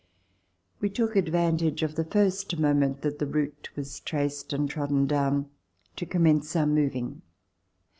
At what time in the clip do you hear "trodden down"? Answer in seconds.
4.67-5.51